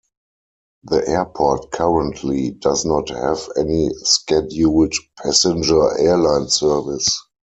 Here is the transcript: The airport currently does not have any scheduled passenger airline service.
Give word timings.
The 0.85 1.07
airport 1.07 1.69
currently 1.69 2.53
does 2.59 2.85
not 2.85 3.09
have 3.09 3.47
any 3.55 3.89
scheduled 4.03 4.95
passenger 5.21 5.95
airline 5.99 6.49
service. 6.49 7.21